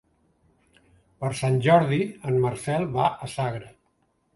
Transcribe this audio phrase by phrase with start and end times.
[1.21, 2.03] Per Sant Jordi
[2.33, 3.75] en Marcel va a Sagra.